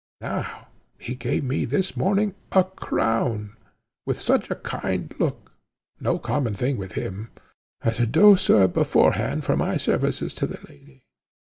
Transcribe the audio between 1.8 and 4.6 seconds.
morning a crown, with such a